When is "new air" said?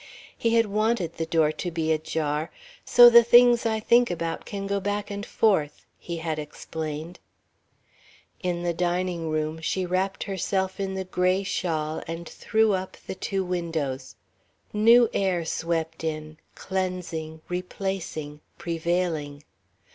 14.73-15.45